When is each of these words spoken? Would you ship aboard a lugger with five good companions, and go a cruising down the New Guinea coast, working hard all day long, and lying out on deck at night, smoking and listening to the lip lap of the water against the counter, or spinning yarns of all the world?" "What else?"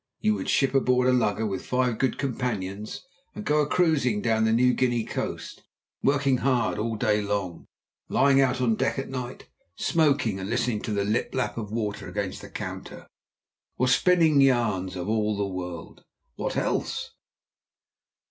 Would 0.23 0.27
you 0.27 0.47
ship 0.47 0.73
aboard 0.73 1.07
a 1.07 1.13
lugger 1.13 1.45
with 1.45 1.63
five 1.63 1.99
good 1.99 2.17
companions, 2.17 3.05
and 3.35 3.45
go 3.45 3.61
a 3.61 3.67
cruising 3.67 4.19
down 4.23 4.45
the 4.45 4.51
New 4.51 4.73
Guinea 4.73 5.03
coast, 5.05 5.61
working 6.01 6.37
hard 6.37 6.79
all 6.79 6.95
day 6.95 7.21
long, 7.21 7.67
and 8.07 8.15
lying 8.15 8.41
out 8.41 8.59
on 8.61 8.73
deck 8.73 8.97
at 8.97 9.09
night, 9.09 9.47
smoking 9.75 10.39
and 10.39 10.49
listening 10.49 10.81
to 10.81 10.91
the 10.91 11.05
lip 11.05 11.35
lap 11.35 11.55
of 11.55 11.69
the 11.69 11.75
water 11.75 12.07
against 12.09 12.41
the 12.41 12.49
counter, 12.49 13.05
or 13.77 13.87
spinning 13.87 14.41
yarns 14.41 14.95
of 14.95 15.07
all 15.07 15.37
the 15.37 15.45
world?" 15.45 16.03
"What 16.35 16.57
else?" 16.57 17.11